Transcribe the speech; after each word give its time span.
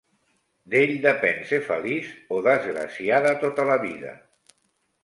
D'ell 0.73 0.93
depèn 1.03 1.45
ser 1.51 1.59
feliç 1.67 2.09
o 2.39 2.41
desgraciada 2.49 3.39
tota 3.47 3.69
la 3.75 3.79
vida; 3.87 4.21